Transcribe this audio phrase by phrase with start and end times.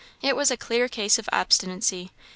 [0.19, 2.09] It was a clear case of obstinacy.